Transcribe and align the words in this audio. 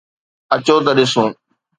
اچو 0.53 0.75
ته 0.85 0.91
ڏسون 0.97 1.29